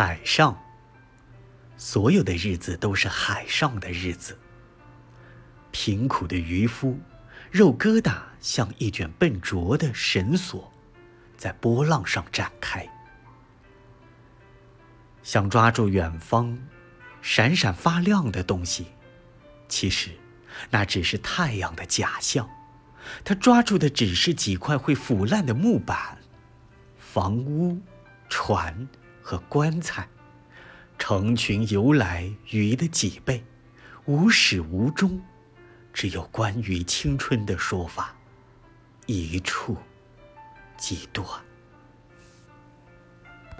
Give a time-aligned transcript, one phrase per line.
[0.00, 0.56] 海上，
[1.76, 4.38] 所有的日子都是海上的日子。
[5.72, 7.00] 贫苦的渔夫，
[7.50, 10.72] 肉疙瘩像一卷笨拙的绳索，
[11.36, 12.88] 在波浪上展开。
[15.24, 16.56] 想抓住远方
[17.20, 18.86] 闪闪发亮的东西，
[19.68, 20.12] 其实
[20.70, 22.48] 那只是太阳的假象。
[23.24, 26.16] 他抓住的只是几块会腐烂的木板、
[27.00, 27.80] 房屋、
[28.28, 28.88] 船
[29.28, 30.08] 和棺材，
[30.98, 33.44] 成群游来鱼的脊背，
[34.06, 35.20] 无始无终，
[35.92, 38.16] 只有关于青春的说法，
[39.04, 39.76] 一触
[40.78, 41.28] 即断。